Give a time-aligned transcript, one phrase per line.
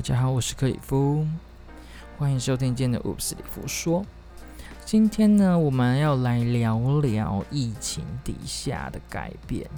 [0.00, 1.26] 大家好，我是克里夫，
[2.16, 4.02] 欢迎收听今天的 Oops 里夫说。
[4.86, 9.68] 今天呢，我们要来聊聊疫情底下的改变，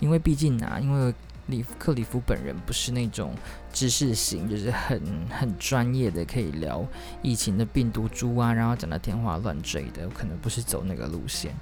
[0.00, 1.14] 因为毕竟啊，因为
[1.46, 3.32] 里克里夫本人不是那种
[3.72, 5.00] 知识型，就是很
[5.30, 6.84] 很专业的，可以聊
[7.22, 11.54] 疫情的病毒株啊，然后讲的天花乱坠的，可能不是走那个路线。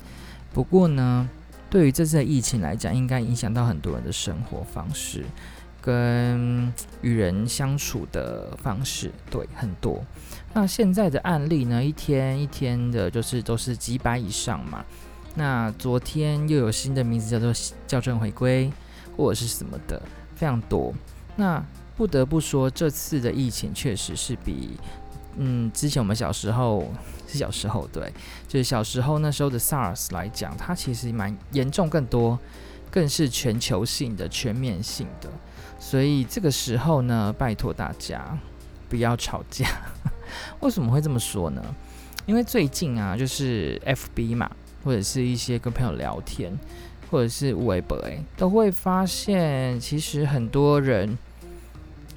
[0.55, 1.29] 不过呢，
[1.69, 5.27] 对于这次的疫情来讲，应该影响到很多人的生活方式。
[5.80, 10.05] 跟与人相处的方式，对，很多。
[10.53, 14.84] 那现在的案例呢，一天一天的，就是都是几百以上嘛。
[15.37, 17.53] 那昨天又有新的名字叫做
[17.87, 18.70] 校正回归，
[19.16, 20.03] 或者是什么的，
[20.34, 20.93] 非常多。
[21.37, 21.65] 那
[21.97, 24.70] 不得不说，这次的疫情确实是比
[25.37, 26.92] 嗯之前我们小时候
[27.28, 28.12] 是小时候对，
[28.48, 32.37] 就是小时候那时候的 SARS 来讲，它其实蛮严重，更多，
[32.91, 35.31] 更是全球性的、全面性的。
[35.81, 38.39] 所以这个时候呢，拜托大家
[38.89, 39.67] 不要吵架。
[40.61, 41.61] 为什么会这么说呢？
[42.27, 44.48] 因为最近啊，就是 FB 嘛，
[44.84, 46.56] 或者是一些跟朋友聊天，
[47.11, 51.19] 或者是微博，哎，都会发现，其实很多人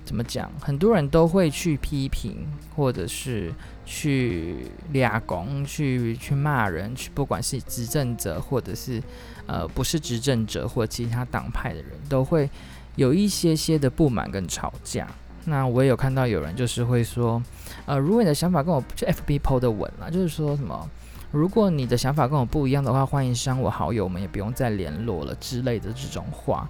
[0.06, 3.52] 怎么讲，很多人都会去批评，或者是
[3.86, 9.02] 去抓狂，去去骂人，去不管是执政者，或者是
[9.47, 12.47] 呃不是执政者，或其他党派的人都会。
[12.95, 15.08] 有一些些的不满跟吵架，
[15.45, 17.41] 那我也有看到有人就是会说，
[17.85, 20.89] 呃，如果你的想法跟我就 FB PO 的稳了，就是说什么，
[21.31, 26.69] 如果你的想法跟我不一样的话，欢迎删我好友，我们也不用再联络了之类的这种话。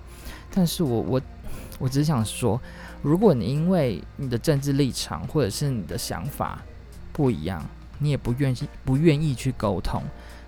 [0.50, 1.22] 但是我我
[1.80, 2.60] 我只想说，
[3.02, 6.62] 如果你因为你的政治立场或者是你的想法
[7.12, 7.62] 不一样，
[8.00, 10.02] 你也不愿意不愿意去沟通，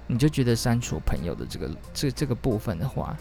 [0.07, 3.15] 你就觉得删除朋友的这个这这个部分的话。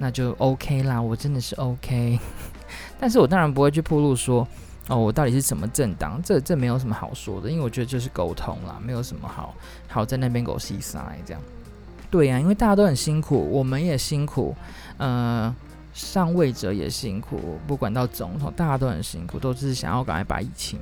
[0.00, 2.18] 那就 OK 啦，我真的是 OK，
[3.00, 4.46] 但是我当然不会去铺路说，
[4.86, 9.54] 哦，我到底是什么政党，这这没有什么好说的，因为我觉得就是沟通啦，没有什么好
[9.88, 11.42] 好在那边狗西塞这样。
[12.10, 14.54] 对呀、因为大家都很辛苦，我们也辛苦，
[14.98, 15.54] 呃，
[15.92, 20.78] 上位者也辛苦，不管到总统，大家都很辛苦，都是想要赶快把疫情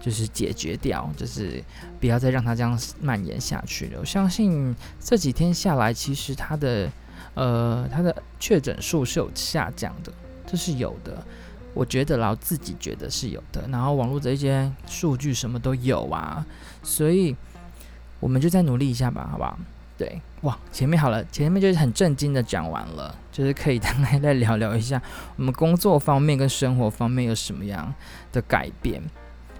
[0.00, 1.64] 就是解决掉，就是
[1.98, 4.00] 不要再让它这样蔓延下去了。
[4.00, 6.90] 我相信这几天下来，其实它的。
[7.34, 10.12] 呃，它的确诊数是有下降的，
[10.46, 11.22] 这是有的，
[11.74, 16.44] 我觉得然后自己觉得是有的，然后网络的一些数据什么都有啊，
[16.82, 17.36] 所以
[18.18, 19.58] 我们就再努力一下吧，好不好？
[19.96, 25.00] 对，哇，前面好了，前面就是很震惊的讲完了，就是可以大概再聊聊一下
[25.36, 27.92] 我们工作方面跟生活方面有什么样
[28.32, 29.02] 的改变。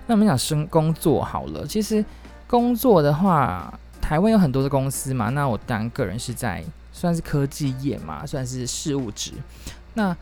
[0.06, 2.04] 那我们讲生工作好了，其实
[2.46, 6.64] 工作的话，台湾有很多的公司嘛，那我当然个人是在。
[6.98, 9.30] 算是科技业嘛，算是事务职。
[9.94, 10.16] 那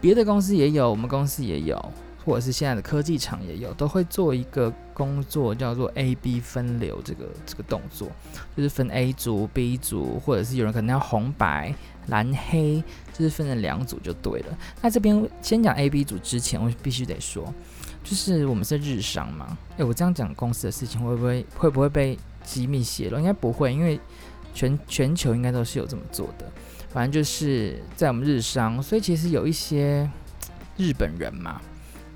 [0.00, 1.92] 别的公司也有，我们公司也有，
[2.24, 8.08] 或者是现在的科技厂也有，都会做一个工作叫做 A B 分流这个这个动作，
[8.56, 11.74] 就是分 A 组、B 组，或者是有人可能要红白、
[12.06, 12.82] 蓝黑，
[13.12, 14.58] 就是分成两组就对了。
[14.80, 17.52] 那这边先讲 A B 组之前，我必须得说，
[18.02, 19.58] 就是我们是日商嘛。
[19.76, 23.18] 诶，我这样讲公司的事情会不会会不会被机密泄露？
[23.18, 24.00] 应该不会，因为。
[24.54, 26.46] 全全球应该都是有这么做的，
[26.88, 30.08] 反正就是在我们日商，所以其实有一些
[30.76, 31.60] 日本人嘛，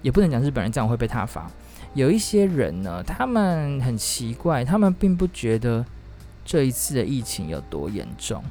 [0.00, 1.50] 也不能讲日本人这样会被他罚。
[1.94, 5.84] 有一些人呢，他们很奇怪，他们并不觉得
[6.44, 8.44] 这一次的疫情有多严重，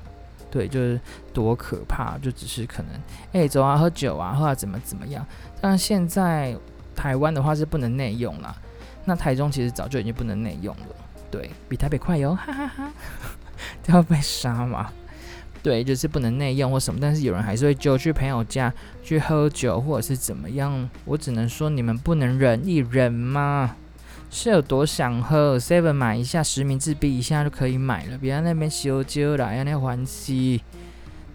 [0.51, 0.99] 对，就是
[1.33, 2.91] 多可怕，就只是可能
[3.31, 5.25] 哎、走啊喝酒啊，或者怎么怎么样。
[5.61, 6.57] 但现在
[6.95, 8.53] 台湾的话是不能内用啦，
[9.05, 10.95] 那台中其实早就已经不能内用了，
[11.31, 12.91] 对，比台北快哟，哈哈哈。
[13.85, 14.91] 都要被杀嘛？
[15.63, 18.73] 对，就是不能内用或什么，但是有人还是会就去朋友家
[19.03, 20.89] 去喝酒，或者是怎么样。
[21.03, 23.75] 我只能说，你们不能忍一忍吗？
[24.29, 30.61] 是有多想喝？Seven 买一下实名制，币一下就可以买了，别在那边修旧了，要那欢喜。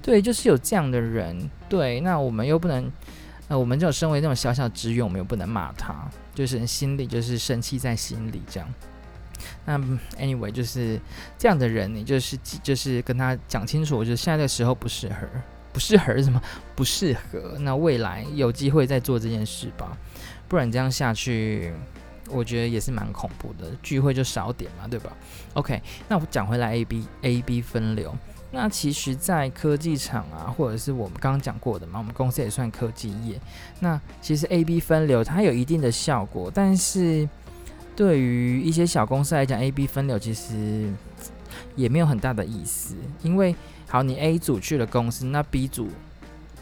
[0.00, 1.50] 对，就是有这样的人。
[1.68, 2.90] 对，那我们又不能，
[3.48, 8.68] 呃，我们这种身为那种小小职员，我们又不能骂他，就是心里就是生气在心里这样。
[9.64, 9.78] 那
[10.18, 11.00] anyway 就是
[11.38, 15.26] 这样的人，你就是就是跟他讲清楚，我觉得现在的时候不适合，
[15.72, 16.40] 不适合什么？
[16.74, 17.56] 不适合。
[17.60, 19.96] 那未来有机会再做这件事吧，
[20.48, 21.72] 不然这样下去，
[22.28, 23.70] 我觉得也是蛮恐怖的。
[23.82, 25.16] 聚会就少点嘛，对吧
[25.54, 28.14] ？OK，那我讲回来，A B A B 分流。
[28.50, 33.40] 那其实，在科技厂啊，或者是我们刚刚讲过的嘛，我们公司也算科技业。
[33.80, 37.28] 那其实 A B 分流它有一定的效果，但是。
[37.94, 40.90] 对于一些小公司来讲，A、B 分流其实
[41.76, 43.54] 也没有很大的意思，因为
[43.88, 45.88] 好，你 A 组去了公司，那 B 组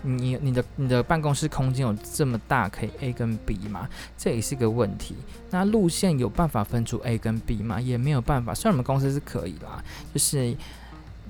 [0.02, 3.88] 你你的你的办公室空间有这么大，可以 A 跟 B 吗？
[4.16, 5.14] 这也是个问题。
[5.50, 7.80] 那路线有办法分出 A 跟 B 吗？
[7.80, 8.54] 也没有办法。
[8.54, 10.56] 虽然我们公司是可以啦，就是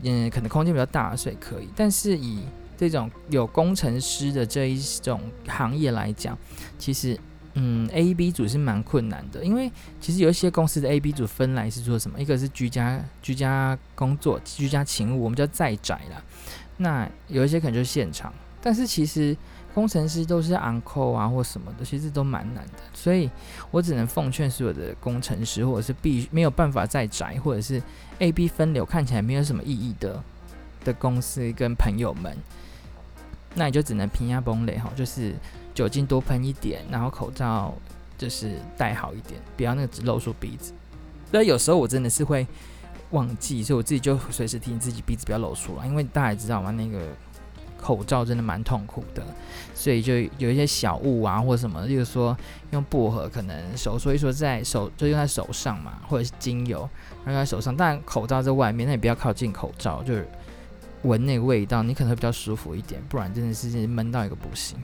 [0.03, 1.69] 嗯，可能空间比较大，所以可以。
[1.75, 2.45] 但是以
[2.79, 6.39] 这种有工程师的这一种行业来讲，
[6.79, 7.19] 其实
[7.55, 9.71] 嗯，A、B 组是蛮困难的，因为
[10.01, 12.21] 其实有一些公司的 A、B 组分来是做什么？
[12.21, 16.23] 一个是居家居家工作、居家勤务，我们叫在宅啦。
[16.77, 18.33] 那有一些可能就是现场。
[18.63, 19.35] 但是其实
[19.73, 23.31] 工程师都是 uncle 啊或什么的，其实都蛮难的，所以
[23.71, 27.83] 我只能奉劝所有的工程师，或者是必没有办法在宅，或者是
[28.19, 30.23] A B 分流看起来没有什么意义的
[30.85, 32.37] 的公司跟朋友们，
[33.55, 35.35] 那你就只能平压崩雷哈，就是
[35.75, 37.75] 酒精多喷一点，然后口罩
[38.17, 40.73] 就是戴好一点，不要那个只露出鼻子。
[41.31, 42.47] 那有时候我真的是会
[43.11, 47.01] 忘记，所以我自己就随时提醒自己鼻子不要露出来，因为大家也知道嘛，那个。
[47.83, 49.25] 口罩真的蛮痛苦的，
[49.75, 52.37] 所以就有一些小物啊，或者什么，例如说
[52.73, 56.87] 用薄荷，可能手说一说在手，就用在手上嘛，或者是精油，
[57.25, 57.75] 用在手上。
[57.75, 60.29] 但口罩在外面，那你不要靠近口罩，就是
[61.03, 64.79] 闻那个味道，你可能会比较舒服一点，不然真的是闷到一个不行。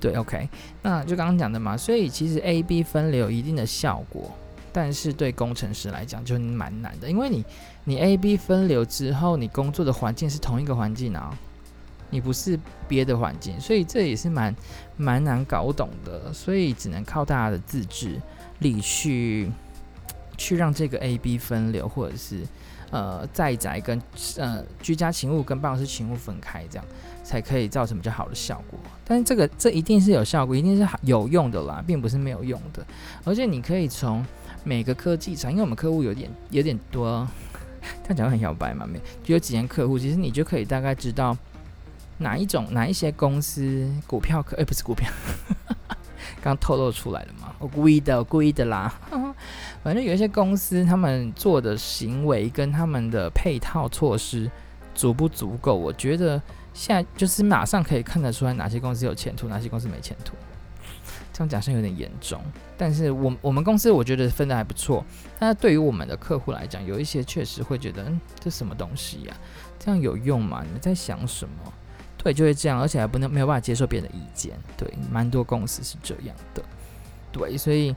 [0.00, 0.48] 对，OK，
[0.82, 4.32] 那就刚刚讲的嘛，所以其实 A B 分流有一定的效果，
[4.72, 7.44] 但是对工程师来讲就蛮难的，因为你
[7.84, 11.36] 你 A B 分流之后，你工作的环境是同一个环境啊。
[12.08, 14.54] 你不是别的环境，所以这也是蛮
[14.96, 18.22] 蛮难搞懂的，所以只能靠大家的自制
[18.60, 19.50] 力去
[20.38, 22.46] 去让这个 A B 分流，或者是
[22.96, 24.00] 呃在宅跟
[24.38, 26.84] 呃居家勤务跟办公室勤务分开，这样
[27.22, 28.78] 才可以造成比较好的效果。
[29.04, 32.84] 但是这个这一定是有效果，一定是有用的啦，并不是没有用的。
[33.24, 34.24] 而且你可以从
[34.64, 37.28] 每个科技厂，因为我们客户有点有点多，
[38.02, 41.36] 他讲的很摇摆嘛，没有就有几间客户，其实你就可以大概知道。
[42.18, 44.56] 哪一种哪一些公司股票可？
[44.56, 45.06] 哎、不是股票，
[46.40, 47.54] 刚透露出来了嘛？
[47.58, 48.90] 我故意的，我故意的啦。
[49.86, 54.50] 反正有一些公司，他们做的行为跟他们的配套措施
[54.96, 55.76] 足不足够？
[55.76, 56.42] 我觉得
[56.74, 60.34] 现在就是马上可以看得出来哪些公司有前途，哪些公司没前途。
[61.32, 62.42] 这样讲是有点严重，
[62.76, 65.04] 但是我 我们公司我觉得分得还不错。
[65.38, 69.36] 但是对于我们的客户来讲，有一些确实会觉得，嗯，这什么东西呀？
[69.78, 70.64] 这样有用吗？
[70.66, 71.72] 你们在想什么？
[72.18, 74.58] 对，就会这样，而且还不能没有办法接受别人的意见。
[74.76, 76.60] 对，蛮多公司是这样的。
[77.30, 77.94] 对，所以，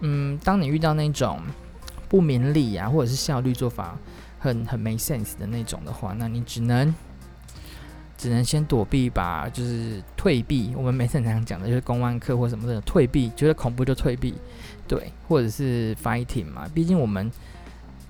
[0.00, 1.40] 嗯，当你遇到那种
[2.08, 3.98] 不明理啊，或者是效率做法
[4.38, 6.94] 很很没 sense 的那种的话，那你只能
[8.16, 10.72] 只能先躲避吧，就是退避。
[10.76, 14.34] 我们每次常常讲的，就是公安课或什么的退避，觉得恐怖就退避。
[14.86, 17.30] 对，或者是 fighting 嘛，毕竟我们。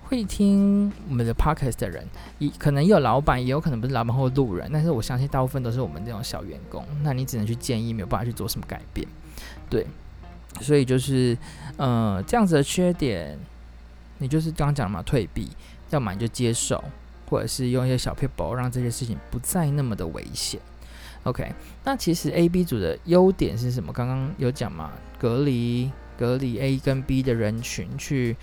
[0.09, 2.07] 会听我们的 p o c k e t 的人，
[2.39, 6.87] 也可能有老板，也有可能不是老板或路人，但是我相信大部分都是我们这种小员工。
[7.03, 9.05] 那你只能去建议，没有办法去做什么改变。
[9.69, 9.85] 对，
[10.61, 11.37] 所以就是
[11.77, 13.39] 呃这样子的缺点，
[14.19, 15.49] 你就是刚刚讲嘛，退避，
[15.91, 16.83] 要么你就接受，
[17.29, 20.61] 或者是用一些小 people 让这些事情不再那么的危险。
[21.25, 21.53] OK，
[21.85, 23.93] 那其实 A、B 组的优点是什么？
[23.93, 28.37] 刚刚有讲嘛，隔离隔离 A 跟 B 的人群去。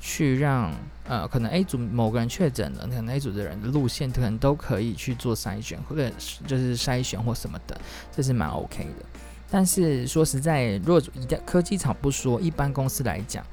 [0.00, 0.72] 去让
[1.08, 6.08] 呃，可能 A 组某个人确诊了，可能 A 组的人的路线可能都可以去做筛选，或者
[6.46, 7.76] 就是筛选或什么的，
[8.14, 9.04] 这是蛮 OK 的。
[9.50, 13.44] 但是说实在，如果一旦科技厂不说，一般公司来讲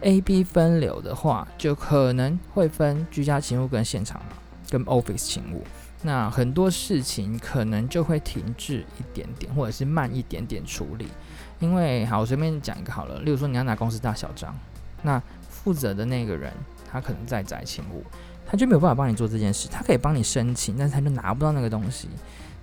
[0.00, 4.20] ，A、B 分流的话，就可能会分居家勤务跟现场，
[4.70, 5.62] 跟 Office 勤务。
[6.02, 11.08] 那很多事情可能就会停滞一点点，或者是慢一点点处理。
[11.58, 14.58] 因为好，我随便讲一个好了，例如说你要拿公司大小章，
[15.02, 16.50] 那负责的那个人，
[16.90, 18.02] 他可能在宅勤务，
[18.46, 19.68] 他就没有办法帮你做这件事。
[19.70, 22.08] 他可以帮你申请，但是他就拿不到那个东西，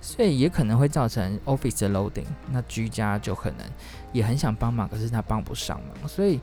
[0.00, 2.26] 所以也可能会造成 office 的 loading。
[2.50, 3.58] 那居家就可能
[4.12, 6.08] 也很想帮忙，可是他帮不上忙。
[6.08, 6.40] 所以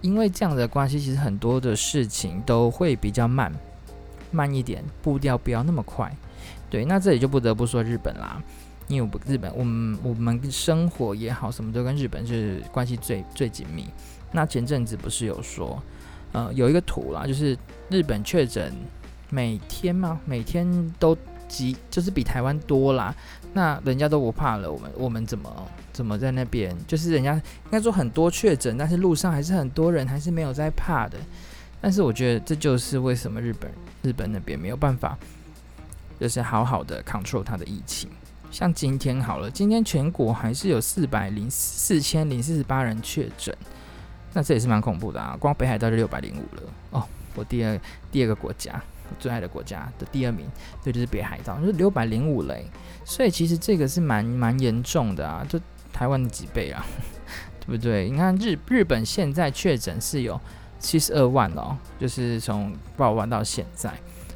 [0.00, 3.52] 因为这样的关系，其实很多的事情都会比较慢，
[4.30, 6.14] 慢一点，步调不要那么快。
[6.68, 8.42] 对，那这里就不得不说日本啦，
[8.88, 13.86] 因为日本，我们我们生活也好，什么都跟日本是关系最最紧密。
[14.32, 15.80] 那前阵子不是有说，
[16.32, 17.56] 呃，有一个图啦，就是
[17.88, 18.72] 日本确诊
[19.30, 20.20] 每天吗？
[20.26, 21.16] 每天都
[21.48, 23.14] 几，就是比台湾多啦。
[23.52, 26.76] 那人家都不怕了，我们我们怎么怎么在那边？
[26.86, 31.16] 就是人家应该说很多确诊，但是路上还是很多人，还是没有在怕的。
[31.80, 33.70] 但是我觉得这就是为什么日本
[34.02, 35.16] 日本那边没有办法，
[36.18, 38.10] 就是好好的 control 它的疫情。
[38.50, 43.56] 像今天好了，今天全国还是有四百零四千零四十八人确诊。
[44.32, 45.36] 那这也是蛮恐怖的啊！
[45.38, 47.04] 光北海道就六百零五了哦。
[47.36, 48.82] 我第二第二个国家，
[49.14, 50.46] 最爱的国家的第二名，
[50.82, 52.54] 对，就是北海道，就是六百零五例，
[53.04, 55.60] 所以其实这个是蛮蛮严重的啊，就
[55.92, 56.84] 台湾的几倍啊，
[57.60, 58.10] 对不对？
[58.10, 60.40] 你看日日本现在确诊是有
[60.78, 63.92] 七十二万哦，就是从报完到现在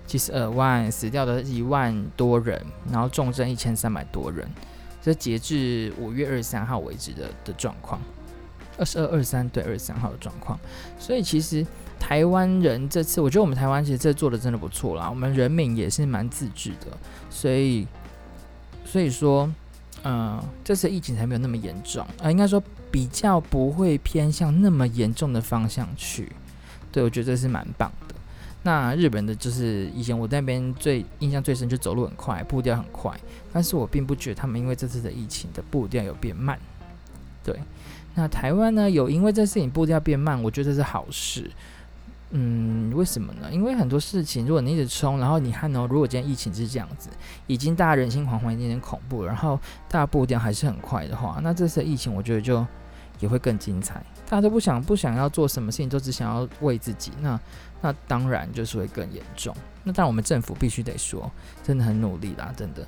[0.07, 4.49] 七十二万，死掉的一万多人，然后重症一千三百多人，
[5.03, 8.01] 这截至五月二十三号为止的的状况。
[8.81, 10.57] 二十二、二三对二十三号的状况，
[11.01, 11.67] 所以其实
[11.99, 15.09] 台湾人这次，我觉得我们台湾其实这做的真的不错啦。
[15.11, 16.87] 我们人民也是蛮自制的，
[17.29, 17.87] 所以
[18.85, 19.53] 所以说，
[20.05, 26.33] 嗯、这次疫情才没有那么严重啊、应该说比较不会偏向那么严重的方向去。
[26.91, 28.15] 对，我觉得这是蛮棒的。
[28.63, 33.13] 那日本的就是以前我在那边最印象最深，就走路很快，步调很快，
[33.53, 36.59] 但是我并不觉得他们因为这次的疫情的步调有变慢，
[37.45, 37.59] 对。
[38.15, 38.91] 那台湾呢？
[38.91, 41.49] 有因为这事情步调变慢，我觉得这是好事。
[42.31, 43.49] 嗯，为什么呢？
[43.51, 47.09] 因为很多事情，如果你一直冲，然后你看哦，如果今天疫情是这样子，
[47.47, 49.59] 已经大家人心惶惶，有点恐怖，然后
[49.89, 52.67] 大家步调还是很快的话，那这次疫情我觉得就
[53.21, 54.05] 也会更精彩。
[54.29, 57.41] 大家都不想不想要做什么事情，都只想要为自己，那
[57.81, 59.55] 那当然就是会更严重。
[59.83, 61.31] 那但我们政府必须得说，
[61.63, 62.87] 真的很努力啦，真的。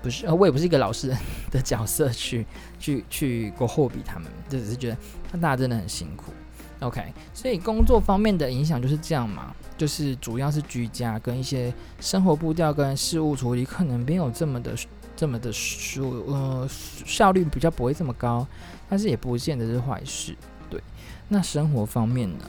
[0.00, 1.14] 不是，呃我也不是一个老师
[1.50, 2.46] 的角色去
[2.78, 4.96] 去去过货比他们，就只是觉得
[5.32, 6.32] 那大家真的很辛苦。
[6.80, 14.74] OK，所以工作方面的影响就是这样嘛，就是主要是居家跟一些生活步调跟事务处理可能没有这么的
[15.16, 16.68] 这么的舒呃
[17.04, 18.46] 效率比较不会这么高，
[18.88, 20.36] 但是也不见得是坏事。
[20.70, 20.80] 对，
[21.28, 22.44] 那生活方面呢？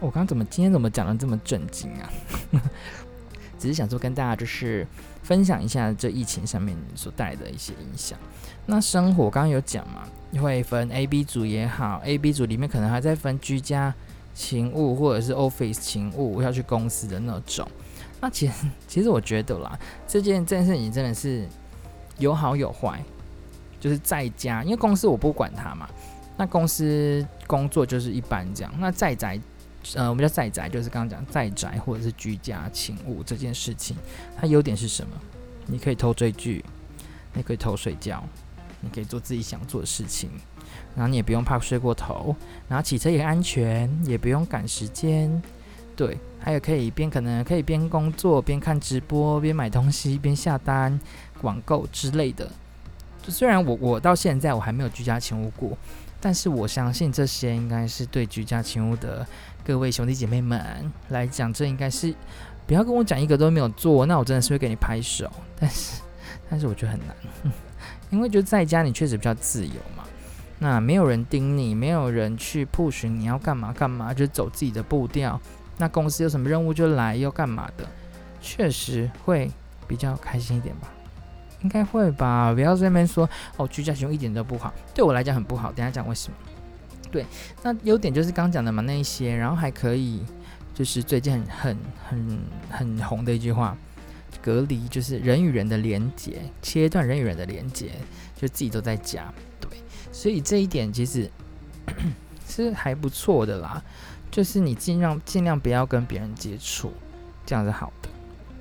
[0.00, 2.10] 我刚刚怎么今天怎么讲的这么震惊啊？
[3.58, 4.86] 只是想说跟大家就是。
[5.22, 8.18] 分享一下这疫情上面所带来的一些影响。
[8.66, 9.99] 那生活刚刚有讲嘛，
[10.38, 13.92] 会分 A、B 组也好，A、B 组里面可能还在分居家
[14.34, 17.66] 勤务或者是 Office 勤务要去公司的那种。
[18.20, 18.52] 那其实
[18.86, 21.46] 其实我觉得啦，这件这件事情真的是
[22.18, 23.02] 有好有坏，
[23.80, 25.88] 就是在家，因为公司我不管它嘛，
[26.36, 28.72] 那公司工作就是一般这样。
[28.78, 29.40] 那在宅。
[29.94, 33.96] 呃，我们叫在宅，就是刚刚讲在宅或者是居家勤务这件事情，
[34.38, 35.16] 它优点是什么？
[35.64, 36.62] 你可以偷追剧，
[37.32, 38.22] 你可以偷睡觉，
[38.80, 40.30] 你可以做自己想做的事情，
[40.94, 42.34] 然后你也不用怕睡过头，
[42.68, 45.42] 然后骑车也安全，也不用赶时间，
[45.94, 50.98] 对，还有可以边可能可以边工作边看直播边买东西边下单
[51.42, 52.50] 网购之类的。
[53.22, 55.76] 就虽然我我到现在我还没有居家勤务过，
[56.20, 59.26] 但是我相信这些应该是对居家勤务的。
[59.62, 62.14] 各位兄弟姐妹们来讲，这应该是
[62.66, 65.30] 不要跟我讲一个都没有做，那我真的是会给你拍手。
[65.58, 66.00] 但是，
[66.48, 67.14] 但是我觉得很难，
[68.10, 70.04] 因为就在家你确实比较自由嘛，
[70.58, 75.40] 那没有人盯你，没有人去 push 你要干嘛干嘛，就走自己的步调。
[75.78, 77.86] 那公司有什么任务就来，要干嘛的，
[78.40, 79.50] 确实会
[79.88, 80.88] 比较开心一点吧？
[81.62, 82.52] 应该会吧？
[82.52, 85.70] 不要在那边说哦，居家熊一点都不好，对我来讲很不好。
[85.72, 86.36] 等下讲为什么。
[87.10, 87.26] 对，
[87.62, 90.22] 那优点就是刚讲的嘛，那一些，然后还可以，
[90.74, 91.76] 就是最近很很
[92.08, 92.38] 很
[92.70, 93.76] 很红的一句话，
[94.42, 97.90] 隔离就是人与人的连接，切断人与人的连接，
[98.36, 99.70] 就自己都在家，对，
[100.12, 101.30] 所以这一点其实
[102.48, 103.82] 是还不错的啦，
[104.30, 106.92] 就是你尽量尽量不要跟别人接触，
[107.46, 108.08] 这样是好的。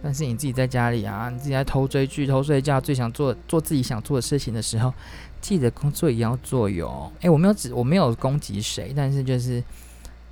[0.02, 4.94] 但是你自己在家里啊，你自己在偷追剧、偷睡觉，最想做做自己想做的事情的时候。
[5.42, 7.10] 自己的工作也要做哟。
[7.22, 9.64] 诶、我没有指我没有攻击谁，但是就是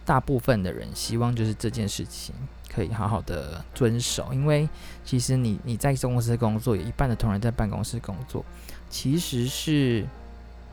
[0.03, 2.36] 大部分的人希望就是这件事情
[2.77, 4.69] 可以好好的遵守，因为
[5.03, 8.46] 其实你你在公司工作，有一半的同仁在办公室工作，
[8.88, 10.05] 其实是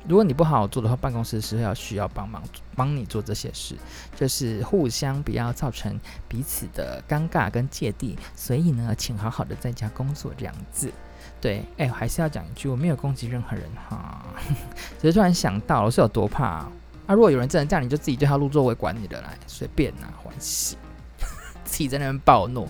[0.06, 2.42] 如果你不好好做的话，办公室是要需要帮忙
[2.76, 3.74] 帮你做这些事，
[4.14, 10.92] 就是互相不要造成彼此的尴尬跟芥蒂，所以呢，请好好的在家工作这样子。
[11.40, 14.22] 对，哎，还是要讲一句，我没有攻击任何人哈，
[15.00, 16.44] 只是突然想到，我是有多怕
[17.06, 17.14] 啊！
[17.14, 20.76] 如果有人真的这样，你就自己对号入座，我会管你的来，随便拿欢喜，
[21.74, 22.68] 自己在那边暴怒。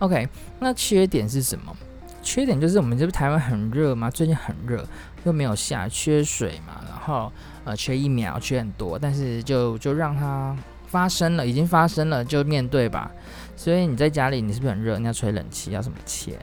[0.00, 0.28] OK，
[0.60, 1.74] 那缺点是什么？
[2.22, 4.86] 缺点就是我们这边台湾很热嘛，最近很热，
[5.24, 7.32] 又没有下，缺水嘛，然后
[7.64, 10.54] 呃缺疫苗，缺很多，但是就就让它
[10.86, 13.10] 发生了，已经发生了，就面对吧。
[13.56, 14.98] 所以你在家里，你是不是很热？
[14.98, 16.38] 你要吹冷气，要什么钱？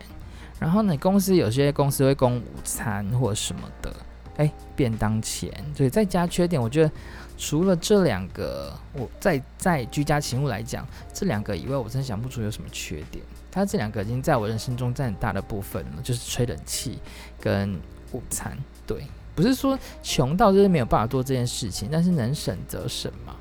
[0.60, 3.94] 然后呢，公司有些公司会供午餐或什么的，
[4.38, 5.50] 哎，便当钱。
[5.76, 6.92] 所以在家缺点，我觉得
[7.40, 13.24] 除了这两个，我在在居家勤务来讲，这两个以外，我真想不出有什么缺点。
[13.50, 17.00] 它这两个已经在我人生中占很大的部分了，就是吹冷气
[17.40, 17.80] 跟
[18.12, 18.58] 午餐。
[18.86, 19.04] 对，
[19.34, 23.34] 不是说穷到就是没有办法做这件事情，但是能省则省嘛。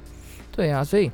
[0.52, 1.11] 对啊，所以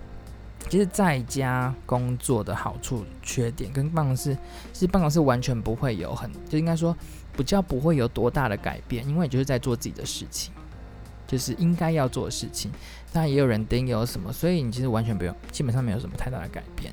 [0.69, 4.37] 其实在家工作的好处、缺点跟办公室，
[4.75, 6.95] 其实办公室完全不会有很，就应该说
[7.35, 10.53] 比较不会有多大的改变，因为你就是在做自己的事情，
[11.27, 12.71] 就是应该要做的事情。
[13.13, 16.93] 当然也有人盯有什么，所以你其实完全不用，基本上没有什么太大的改变。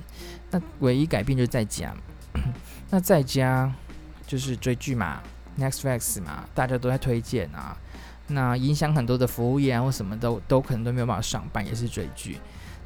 [0.51, 1.95] 那唯一改变就是在家，
[2.91, 3.73] 那在家
[4.27, 5.21] 就是追剧嘛
[5.57, 7.75] ，Netflix 嘛，大家都在推荐啊。
[8.27, 12.38] 那影响很多的服务业啊或什么都都可能都没有办法上班，也是追剧。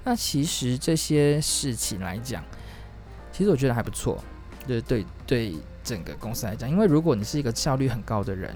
[0.04, 2.44] 那其实这些事情来讲，
[3.32, 4.24] 其实我觉得还不错，
[4.66, 8.56] 就是对对整个公司来讲，因为如果你是一个效率很高的人，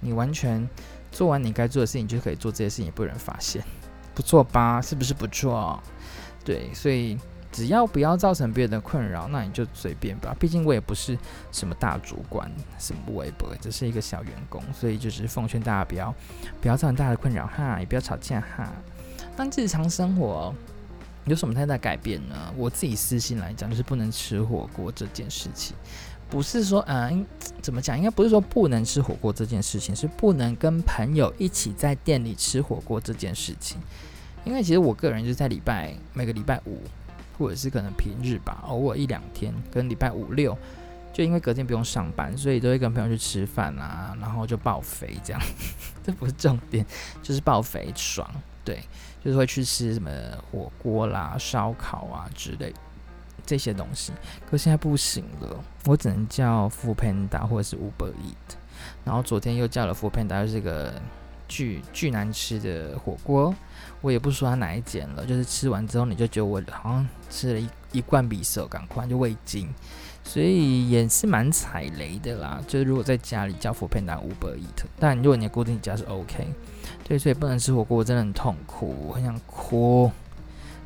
[0.00, 0.66] 你完全
[1.12, 3.62] 做完你该做的事情就可以做这些事情，也不人发现，
[4.14, 4.80] 不错吧？
[4.80, 5.80] 是不是不错？
[6.44, 7.16] 对，所以
[7.52, 10.34] 只要不要造成别人的困扰，那你就随便吧。
[10.40, 11.16] 毕竟我也不是
[11.52, 16.12] 什么大主管，什么微博，只是一个小员工，所以就是奉劝大家不要
[16.60, 18.72] 不要造成大家的困扰哈，也不要吵架哈。
[19.36, 20.52] 但日常生活。
[21.24, 22.34] 有什么太大改变呢？
[22.56, 25.76] 我自己私心来讲，就是不能吃火锅这件事情，
[26.32, 27.26] 不是说嗯，
[27.60, 27.94] 怎么讲？
[27.94, 33.78] 应该不是说不能吃火锅这件事情，是不能跟朋友一起在店里吃火锅这件事情。
[34.42, 36.80] 因为其实我个人就是在礼拜每个礼拜五，
[37.36, 40.56] 或者是可能平日吧，偶尔一两天，跟礼拜五六，
[41.12, 45.42] 就因为隔天不用上班，所以都会跟朋友去吃饭啊，然后就爆肥这样。
[46.02, 46.86] 这不是重点，
[47.22, 48.26] 就是爆肥爽，
[48.64, 48.80] 对。
[49.22, 50.10] 就是会去吃什么
[50.50, 52.74] 火锅啦、烧烤啊之类
[53.52, 54.14] 这些东西，
[54.50, 58.56] 可现在不行了，我只能叫 Foodpanda 或者是 Uber Eat。
[59.04, 60.94] 然后昨天又叫了 Foodpanda，就是个
[61.46, 63.54] 巨巨难吃的火锅，
[64.00, 67.68] 我也不说它哪一间了，就是吃完之后你就觉得我好像吃了一
[67.98, 69.68] 一罐比手赶快就胃惊，
[70.24, 72.58] 所以也是蛮踩雷的啦。
[72.66, 76.48] 就是如果在家里叫 Foodpanda、Uber Eat，但如果你的固定家是 OK。
[77.04, 80.10] 对，所以不能吃火锅，我真的很痛苦，我很想哭。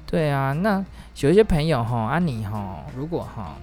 [0.05, 0.85] 对啊，那
[1.21, 3.57] 有一些朋友哈，啊你哈，如果哈，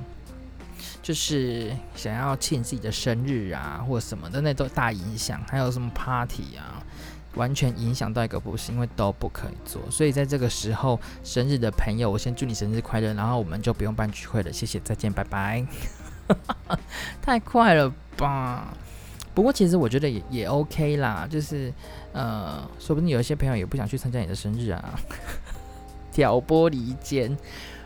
[1.01, 5.39] 就是想要庆自己的生日啊，或什么的，那都大影响。
[5.47, 6.81] 还有什么 party 啊，
[7.35, 9.81] 完全影响到一个不行，因为都不可以做。
[9.91, 14.51] 所以在这个时候，生日的朋友，我先祝你生日快乐，然后我们就不用办聚会了。
[14.51, 15.63] 谢谢，再见，拜拜。
[17.21, 18.73] 太快了吧！
[19.35, 21.73] 不过其实我觉得也也 OK 啦，就是
[22.13, 24.99] 呃，说不定有一些朋友也不想去参加你的生日啊，
[26.13, 27.35] 挑拨离间，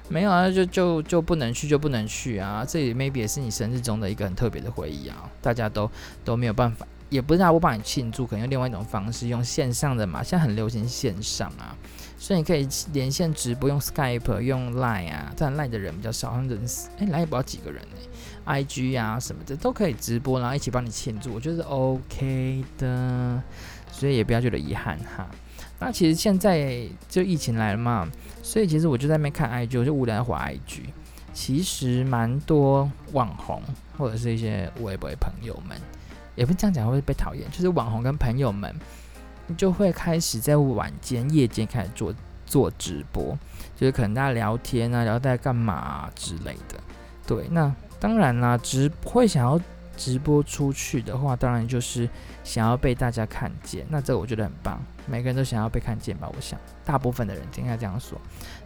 [0.09, 5.89] 没有啊，就就就不能去就不能去啊，这里 maybe 也是你生日中的一个很特别的回忆啊，大家都
[6.25, 11.75] 都没有办法，也不是啊，我帮你庆祝，可能用另外一种方式，用线上的嘛，现在很流行线上啊，
[12.17, 17.97] 所以你可以连线直播，用 Skype，用 Line 啊，但 Line 的人比较少，好像人死，哎，来也不知道几个人呢、
[18.43, 23.41] I G、啊、什么的都可以直播，然后一起帮你庆祝，我觉得是 OK 的，
[23.91, 25.27] 所以也不要觉得遗憾哈。
[25.79, 28.07] 那其实现在就疫情来了嘛，
[28.41, 30.83] 所以其实我就在那边看 I G，我就无聊滑 I G。
[31.33, 33.61] 其实蛮多网红
[33.97, 35.77] 或者是一些微博朋友们，
[36.35, 38.75] 也不这样讲会被讨厌，就是网红跟朋友们
[39.55, 42.13] 就会开始在晚间、夜间开始做
[42.45, 43.37] 做直播，
[43.75, 46.79] 就是可能大家聊天啊，聊在干嘛、之类的。
[47.25, 47.73] 对，那。
[47.99, 49.59] 当然啦，直会想要
[49.97, 52.07] 直播出去的话，当然就是
[52.43, 53.85] 想要被大家看见。
[53.89, 56.29] 那这个我觉得很棒，每个人都想要被看见吧？
[56.33, 58.17] 我想，大部分的人应该这样说。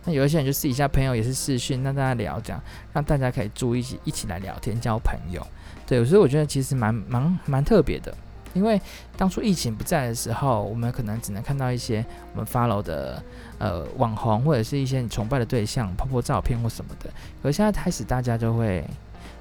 [0.03, 2.61] 那有一些人就私底下朋友也是视讯，让大家聊，这样
[2.93, 5.41] 让大家可以住一起，一起来聊天交朋友。
[5.87, 8.13] 对，所以我觉得其实蛮蛮蛮特别的。
[8.53, 8.79] 因为
[9.15, 13.23] 当初疫情不在的时候，我们可能只能看到一些我们 follow 的
[13.57, 17.09] 呃网红或者是一些你崇拜的对象，拍拍照片或什么的。
[17.41, 18.85] 可是现在开始，大家就会。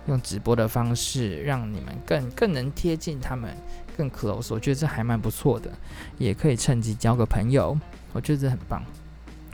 [0.07, 3.57] 用直播的方式，让你们更更能贴近他们，
[3.97, 4.53] 更 close。
[4.55, 5.71] 我觉得这还蛮不错的，
[6.19, 7.79] 也可以趁机交个朋友，
[8.13, 8.83] 我觉得这很棒。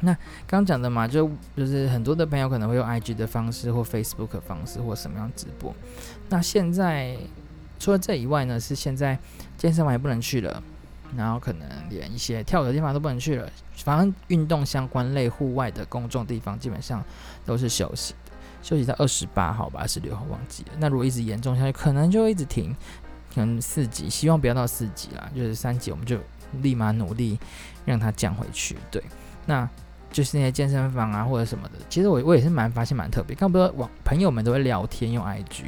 [0.03, 0.15] 那
[0.47, 5.75] 刚讲的嘛，就就是很多的朋友可能会用 IG 的方式，或 Facebook 的方式，或什么样直播。
[6.29, 7.17] 那现在
[7.79, 9.19] 除了这以外呢，是现在
[9.57, 10.63] 健身房也不能去了，
[11.17, 17.03] 然后可能连一些跳舞的地方都不能去了，反正运动相关类户外的公众地方基本上
[17.47, 18.15] 都是休息。
[18.67, 20.71] 休息到二十八号吧，二十六号忘记了。
[20.81, 22.75] 那如果一直严重下去，可能就一直停，
[23.33, 26.19] 可能四级，希望不要到四级啦，就是三级，我们就
[26.63, 27.39] 立马努力
[27.85, 28.77] 让它降回去。
[28.91, 29.01] 对，
[29.47, 29.71] 那
[30.11, 33.37] 就是那些健身房啊或者什么的，其实我我也是蛮发现蛮特别。
[33.37, 35.67] 刚不说网朋友们都会聊天用 IG，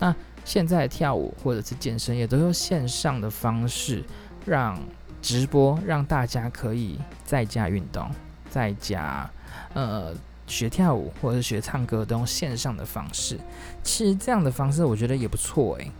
[0.00, 0.12] 那
[0.44, 4.02] 现在跳舞或者是健身也都用线上的方式
[4.44, 4.76] 让
[5.22, 8.10] 直播，让大家可以在家运动，
[8.50, 9.30] 在家
[9.72, 10.12] 呃。
[10.48, 13.38] 学跳舞或者学唱歌都用线上的方式，
[13.84, 15.90] 其实这样的方式我觉得也不错诶。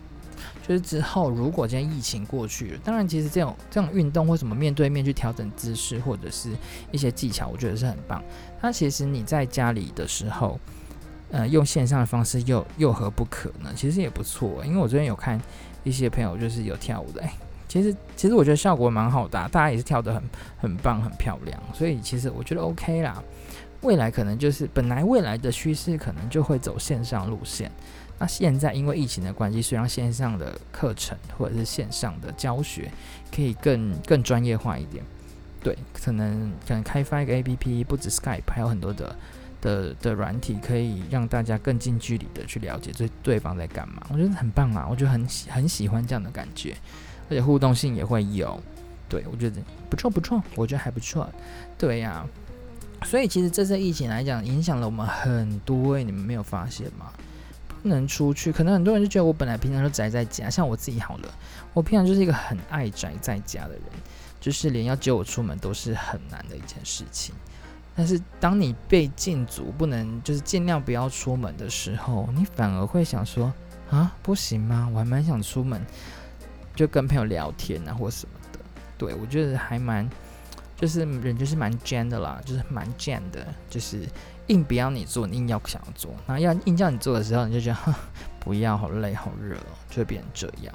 [0.67, 6.51] 就是之后如果今天疫情过去了，当然其实这种这种运动或什么面对面去调整姿势或者是
[6.91, 8.23] 一些技巧，我觉得是很棒。
[8.61, 10.59] 那其实你在家里的时候，
[11.31, 13.71] 呃，用线上的方式又又何不可呢？
[13.75, 15.41] 其实也不错，因为我昨天有看
[15.83, 17.33] 一些朋友就是有跳舞的，哎，
[17.67, 20.23] 其实其实我觉得效果蛮好的，大家也是跳得很
[20.59, 23.23] 很棒很漂亮，所以其实我觉得 OK 啦。
[23.81, 27.71] 未来可能就是本来未来的趋势可能就会走线上路线，
[28.17, 32.91] 那现在因为疫情的关系，虽然线上的课程或者是线上的教学
[33.33, 35.03] 可以更更专业化一点，
[35.63, 39.15] 对，可能可能开发一个 APP，不止 Skype，还有很多的
[39.61, 46.75] 的的软体，可以让大家更近距离的去了解对对方在干嘛，我觉得很棒啊，我觉得很喜很喜欢这样的感觉，
[47.29, 48.61] 而且互动性也会有，
[49.07, 51.29] 对，我觉得不错不错，我觉得还不错，
[51.77, 52.25] 对呀、
[53.03, 57.11] 所以其实这次疫情来讲，影响了我们很多，欸，你们没有发现吗？
[57.81, 61.33] 不能出去，可能很多人就觉得我本来平常都宅在家，像我自己好了，
[61.73, 63.83] 我平常就是一个很爱宅在家的人，
[64.39, 67.33] 就是连要接我出门都是很难的一件事情。
[67.95, 73.51] 但是当你被禁足，不能就是尽量不要出门的时候，你反而会想说
[73.89, 74.89] 啊，不行吗？
[74.93, 75.81] 我还蛮想出门，
[76.75, 78.59] 就跟朋友聊天啊，或什么的。
[78.97, 80.07] 对，我觉得还蛮。
[80.79, 83.99] 就是人就是蛮贱的啦，就是蛮贱的，就是
[84.47, 87.93] 硬不要你做，你硬要想要做，然后要硬叫你做的时候，你就觉得，
[88.39, 90.73] 不要，好累，好热哦，就会变成这样。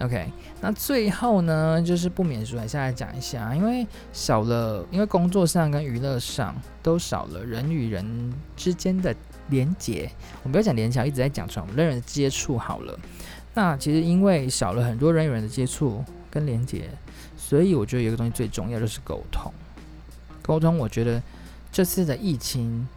[0.00, 0.26] OK，
[0.60, 9.14] 那最后呢，就是不免俗，还是来讲一下，因为少了，因为工作上跟娱乐上都少了人与人之间的
[9.50, 10.10] 连结。
[10.42, 12.98] 我们不要讲连结，一直在讲传统人与人的接触好了。
[13.52, 16.88] 那其实因为少了很多人与人的接触跟连结。
[17.46, 19.52] 所以我觉得有一个东西最重要就是沟通。
[20.40, 21.22] 沟通，我觉得
[21.70, 22.88] 这次的疫情，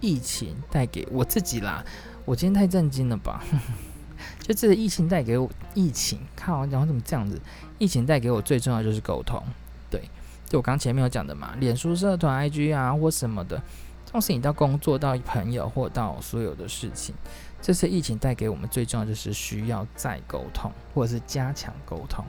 [0.00, 1.84] 疫情带给我自己啦，
[2.24, 3.42] 我今天太震惊了吧？
[4.40, 7.40] 就这次的疫情带给我疫情，靠，然后怎么这样子？
[7.78, 9.42] 疫情带给我最重要就是沟通。
[9.90, 10.08] 对，
[10.48, 13.60] 就我刚前面有讲的嘛，脸书社团、IG 啊或什么的，
[14.06, 17.12] 这种事情到工作、到朋友或到所有的事情，
[17.60, 22.24] 这次疫情带给我们最重要就是需要再沟通，或者是加强沟通。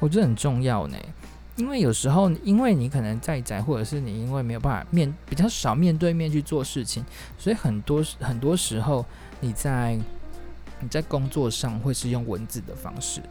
[0.00, 0.96] 我觉得很重要呢，
[1.56, 7.04] 因为有时候，因为你可能在宅，或者是你因为没有办法面比较少面对面去做事情，
[7.38, 9.04] 所以很多很多时候
[9.40, 9.98] 你在
[10.80, 13.22] 你在工作上会是用文字的方式，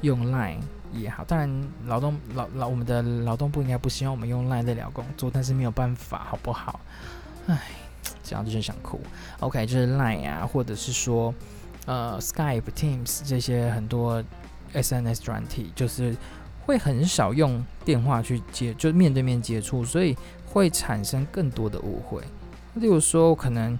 [0.00, 0.58] 用 Line
[0.92, 1.24] 也好。
[1.24, 6.80] 当然，劳动劳劳我们的劳动部应该不希望我们用 Line 在聊工作，但是没有办法，好不好？
[7.46, 7.60] 唉，
[8.22, 9.00] 这样就是想哭。
[9.40, 11.34] OK，就是 Line 啊，或者是说
[11.86, 14.22] 呃 Skype、Teams 这些很多。
[14.74, 16.14] SNS 软体就是
[16.66, 20.14] 会很少用电话去接，就面对面接触，所以
[20.44, 22.20] 会产生更多的误会。
[22.74, 23.78] 例如说，可能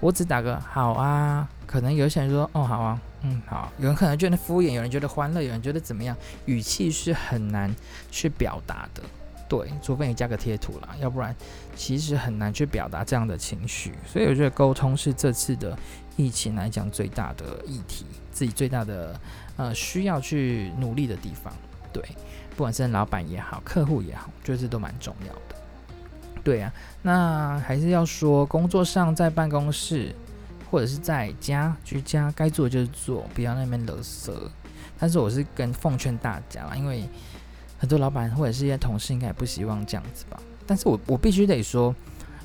[0.00, 7.74] 我只打个好啊，可能有些人说哦好啊，嗯好，有人可能觉得敷衍，有人觉得欢乐，有人觉得怎么样，语气是很难
[8.10, 9.02] 去表达的。
[9.48, 11.34] 对，除非你加个贴图啦，要不然
[11.74, 13.94] 其实很难去表达这样的情绪。
[14.06, 15.76] 所以我觉得沟通是这次的
[16.16, 19.18] 疫情来讲最大的议题，自己最大的。
[19.58, 21.52] 呃，需要去努力的地方，
[21.92, 22.00] 对，
[22.50, 25.60] 不管是老板也好，客户也好，觉得这都蛮重要的。
[26.44, 30.14] 对啊，那还是要说，工作上在办公室
[30.70, 34.48] 或者是在家居家，该做就是做，不要那边勒瑟。
[34.96, 37.02] 但是我是跟奉劝大家啦，因为
[37.78, 40.38] 很多老板或者是一些同事应该也不希望这样子吧。
[40.66, 41.94] 但是我我必须得说，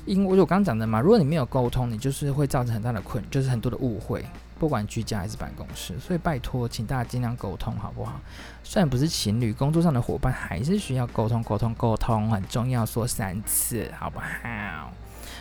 [0.06, 4.24] 因为我刚刚讲的嘛，如果你没有沟通，你就是会造成很大的困，就是很多的误会。
[4.56, 8.20] 不管居家还是办公室，所以拜托，请大家尽量沟通，好不好？
[8.62, 14.92] 虽然不是情侣，工作上的伙伴还是需要沟通，沟通，沟通很重要，说三次，好不好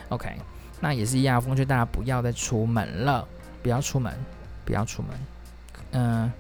[0.09, 0.35] ？OK，
[0.81, 3.25] 那也是一样，奉劝大家不要再出门了，
[3.61, 4.11] 不要出门，
[4.65, 5.11] 不要出门，
[5.91, 6.31] 嗯、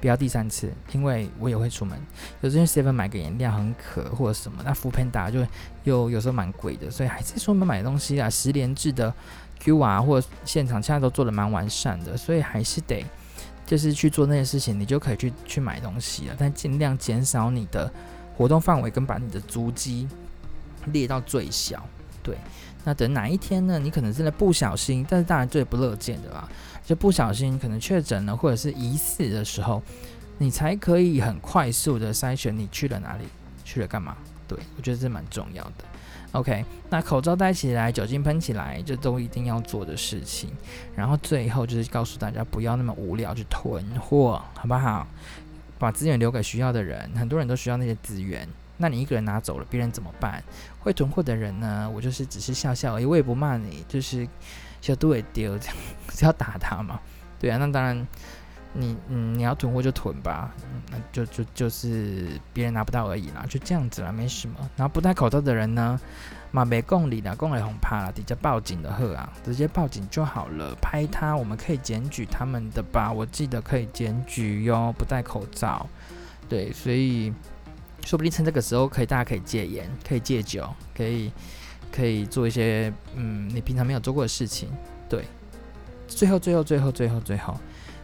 [0.00, 1.98] 不要第三次，因为我也会出门，
[2.40, 5.46] 有时候 seven 买个饮料很渴或者什么，那 f o o p a n d a 就
[5.84, 9.12] 又有时候蛮贵的，所以还是出门买东西啊，十连制的。
[9.62, 13.04] Q 啊，或现场现在都做得蛮完善的，所以还是得
[13.66, 16.34] 就是去做那些事情，你就可以去去买东西了。
[16.38, 17.92] 但尽量减少你的
[18.34, 20.08] 活动范围，跟把你的足迹
[20.86, 21.86] 列到最小。
[22.22, 22.38] 对，
[22.84, 23.78] 那等哪一天呢？
[23.78, 26.48] 你可能真的不小心，但是当然最不乐见的啦，
[26.84, 29.82] 就不小心可能确诊了，或者是疑似的时候，
[30.38, 33.24] 你才可以很快速的筛选你去了哪里，
[33.64, 34.16] 去了干嘛。
[34.48, 35.84] 对，我觉得这蛮重要的。
[36.32, 40.50] OK，那口罩戴起来，酒精喷起来，这都一定要做的事情。
[40.96, 45.06] 然后最后就是告诉大家，不要那么无聊去囤货，好不好？
[45.78, 48.48] 把资源留给需要的人，很多人都需要那些资源。
[48.82, 50.42] 那你一个人拿走了，别人怎么办？
[50.80, 51.88] 会囤货的人呢？
[51.94, 54.26] 我就是只是笑笑而已，我也不骂你，就是
[54.80, 55.76] 小度也丢，这样
[56.08, 56.98] 是要打他嘛？
[57.38, 58.06] 对啊，那当然
[58.72, 60.50] 你嗯，你要囤货就囤吧，
[60.90, 64.54] 那就就就是别人拿不到而已啦，就这样子啦，没什么。
[64.76, 66.00] 然后不戴口罩的人呢，
[66.50, 70.74] 嘛没共理啦，共理红怕啦，直接报警的贺啊，直接报警就好了。
[70.80, 73.12] 拍他，我们可以检举他们的吧？
[73.12, 75.86] 我记得可以检举哟，不戴口罩。
[76.48, 77.32] 对，所以
[78.04, 81.32] 说不定趁这个时候可以，大家可以戒烟，可以戒酒，可以
[81.92, 84.68] 可以做一些嗯，你平常没有做过的事情。
[85.08, 85.24] 对，
[86.08, 87.56] 最后最后最后最后最后。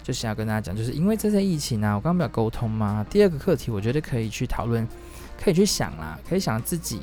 [0.03, 3.05] 就想要跟大家讲，就是因为这次疫情啊，我刚刚没有沟通嘛。
[3.11, 4.87] 第二个课题，我觉得可以去讨论，
[5.37, 7.01] 可以去想啦，可以想自己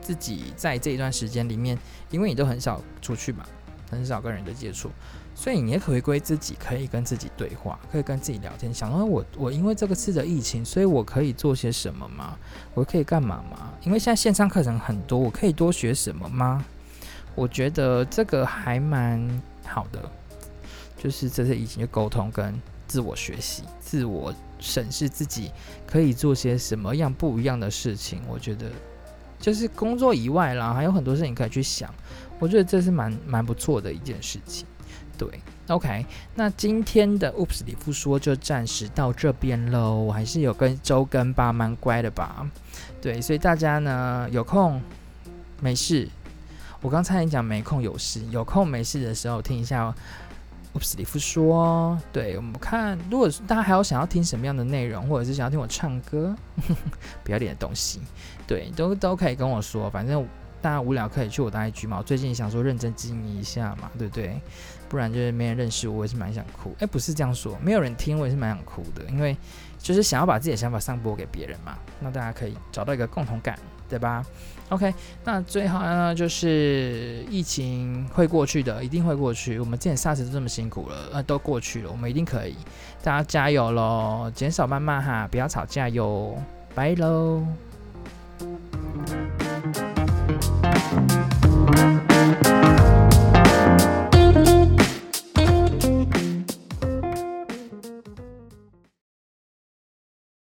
[0.00, 1.76] 自己在这一段时间里面，
[2.12, 3.44] 因为你都很少出去嘛，
[3.90, 4.88] 很少跟人的接触，
[5.34, 12.36] 所以你也可回归自己，可以跟自己对话，可以跟自己聊天，想说我我因为这个次的疫情，所以我可以做些什么吗？
[12.74, 13.72] 我可以干嘛吗？
[13.82, 16.64] 因为现在线上课程很多，我可以多学什么吗？
[17.34, 20.10] 我觉得这个还蛮好的。
[20.96, 25.50] 就是这些疫情的沟通跟自我学习、自我审视自己
[25.86, 28.70] 可以做些什么样不一样的事情，我觉得
[29.38, 31.92] 就是工作以外啦，还有很多事情可以去想。
[32.38, 34.66] 我觉得这是蛮蛮不错的一件事情。
[35.16, 35.28] 对
[35.68, 39.94] ，OK，那今天的 Oops 里夫说就暂时到这边喽。
[39.94, 42.48] 我还是有跟周更吧，蛮乖的吧？
[43.00, 44.80] 对，所以大家呢有空
[45.60, 46.08] 没事，
[46.80, 49.94] 我刚才讲没空有事，有空没事的时候听一下哦。
[50.72, 56.34] 我是里夫说，对，我们看，如果大家还有想要听什么样的内容，或者是想要听我唱歌，
[57.22, 58.00] 不要脸的东西，
[58.44, 59.88] 对，都都可以跟我说。
[59.88, 60.26] 反正
[60.64, 61.98] 大家无聊可以去我的 IG 嘛。
[61.98, 64.40] 我最近想说认真经营一下嘛，对不对？
[64.88, 66.74] 不然就是没人认识我，我也是蛮想哭。
[66.78, 69.36] 哎，不是这样说，没有人听我也是蛮想哭的，因为
[69.78, 71.76] 就是想要把自己的想法散播给别人嘛。
[72.00, 73.58] 那大家可以找到一个共同感，
[73.90, 74.24] 对吧
[74.70, 79.60] ？OK，那最后呢，就是疫情会过去的，一定会过去。
[79.60, 82.56] 我们之前 SARS 都这么辛苦了，呃，都过去了，我们一定可以。
[83.02, 86.42] 大家加油喽，减少谩骂哈，不要吵架哟，
[86.74, 87.42] 拜喽。